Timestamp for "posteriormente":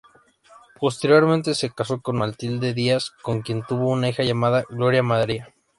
0.79-1.53